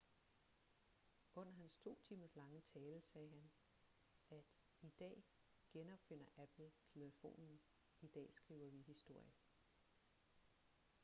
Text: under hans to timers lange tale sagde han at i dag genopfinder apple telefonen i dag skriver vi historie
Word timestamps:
under 1.39 1.51
hans 1.57 1.75
to 1.83 1.91
timers 2.07 2.35
lange 2.35 2.61
tale 2.61 3.01
sagde 3.01 3.29
han 3.29 3.51
at 4.29 4.45
i 4.81 4.89
dag 4.99 5.23
genopfinder 5.71 6.25
apple 6.37 6.71
telefonen 6.93 7.61
i 8.01 8.07
dag 8.07 8.33
skriver 8.33 8.69
vi 8.69 8.81
historie 8.81 9.31